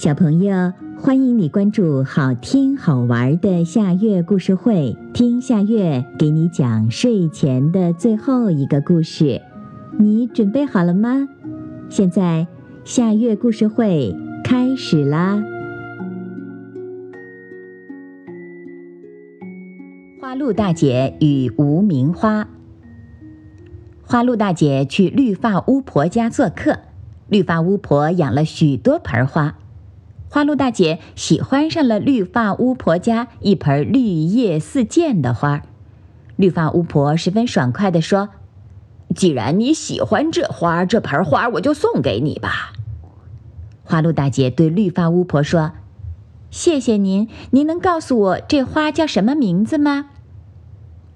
[0.00, 9.42] 小朋友，欢迎你关注好听好玩的夏月故事会，听夏月给你讲睡前的最后一个故事。
[9.98, 11.28] 你准备好了吗？
[11.90, 12.46] 现在
[12.82, 15.44] 夏月故事会开始啦！
[20.18, 22.48] 花鹿大姐与无名花。
[24.00, 26.78] 花鹿大姐去绿发巫婆家做客，
[27.28, 29.56] 绿发巫婆养了许多盆花。
[30.32, 35.62] 花鹿大姐喜欢上了绿发巫婆家一盆绿叶似箭的花，
[36.36, 38.28] 绿发巫婆十分爽快地说
[39.12, 42.72] ：“既然你喜欢这花，这盆花我就送给你吧。”
[43.82, 45.72] 花鹿大姐对绿发巫婆说
[46.48, 50.10] ：“谢谢您，您能告诉我这花叫什么名字吗？”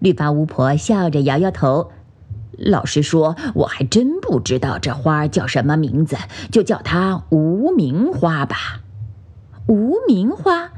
[0.00, 1.90] 绿发巫婆笑着摇摇头
[2.56, 6.16] ：“老实说，我还真不知道这花叫什么名字，
[6.50, 8.80] 就叫它无名花吧。”
[9.68, 10.72] 无名花，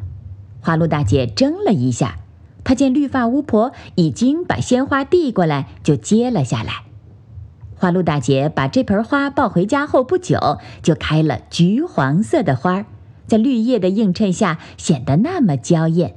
[0.60, 2.18] 花鹿大姐怔了一下，
[2.62, 6.84] 她见绿发巫婆已经把鲜花递过来，就接了下来。
[7.76, 12.86] 花鹿大姐把这盆花抱回家后不久，就开了橘黄色的花，
[13.26, 16.16] 在绿叶的映衬下显得那么娇艳。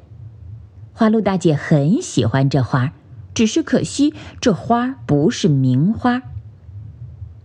[0.94, 2.94] 花鹿大姐很喜欢这花，
[3.34, 6.22] 只是可惜这花不是名花。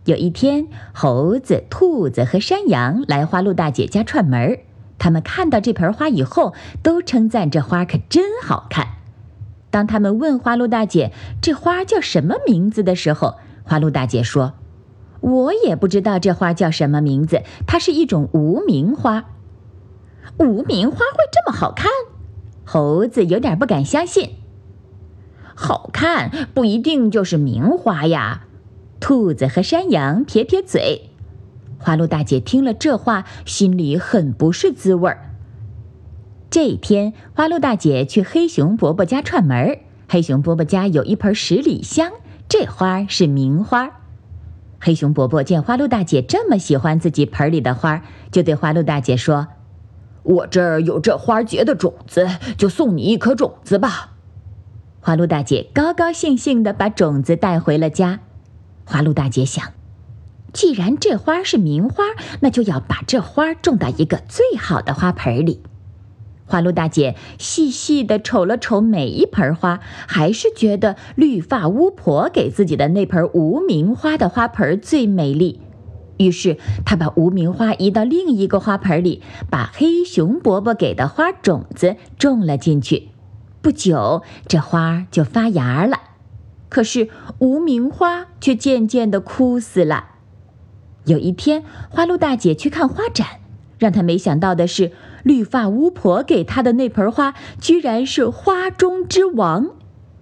[0.04, 4.58] 有一天，猴子、兔子和山羊来花鹿大姐家串门儿。
[5.02, 8.86] 他们看到这盆花以后，都称赞这花可真好看。
[9.68, 14.52] 当他们问花鹿大姐这花叫什么名字的时候，花鹿大姐说
[15.20, 19.24] ：“我也不知道这花叫什么名字，它是一种无名花。”
[20.38, 21.90] 无名花会这么好看？
[22.64, 24.36] 猴子有点不敢相信。
[25.56, 28.44] 好看不一定就是名花呀。
[29.00, 31.11] 兔子和山羊撇撇嘴。
[31.82, 35.34] 花鹿大姐听了这话，心里很不是滋味儿。
[36.48, 39.78] 这一天，花鹿大姐去黑熊伯伯家串门儿。
[40.08, 42.12] 黑熊伯伯家有一盆十里香，
[42.48, 43.90] 这花是名花。
[44.78, 49.48] 黑熊伯伯见花鹿大姐这么喜欢自己盆里的花，就对花鹿大姐说
[50.22, 54.12] ：“我这儿有这花结的种子，就送你一颗种子吧。”
[55.00, 58.20] 花鹿大姐高高兴兴地把种子带回了家。
[58.84, 59.72] 花鹿大姐想。
[60.52, 62.04] 既然这花是名花，
[62.40, 65.62] 那就要把这花种到一个最好的花盆里。
[66.44, 75.60] 花鹿大姐细细地瞅了瞅每一盆花，还是觉得绿发巫婆给自己的那盆无名花的花盆最美丽。
[76.18, 83.08] 于是，她把无名花移到另一个花盆里，把黑熊伯伯给的花种子种了进去。
[83.62, 85.96] 不久，这花就发芽了。
[86.68, 87.08] 可是，
[87.38, 90.10] 无名花却渐渐地枯死了。
[91.04, 93.26] 有一天，花鹿大姐去看花展，
[93.78, 94.92] 让她没想到的是，
[95.24, 99.70] 绿发巫婆给她的那盆花居然是花中之王。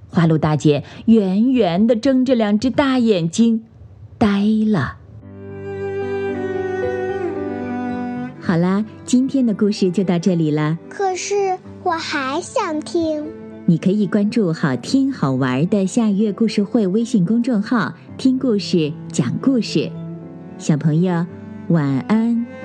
[0.09, 3.65] 花鹿大姐圆圆的睁着两只大眼睛，
[4.19, 4.97] 呆了。
[8.41, 10.79] 好啦，今天的故事就到这里了。
[10.89, 13.25] 可是我还想听。
[13.67, 19.89] 你可以关注“好听好玩的夏月故事会”微信公众号，听故事，讲故事。
[20.61, 21.27] 小朋友，
[21.69, 22.60] 晚安。